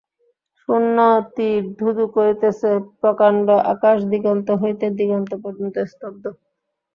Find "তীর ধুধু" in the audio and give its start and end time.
1.35-2.05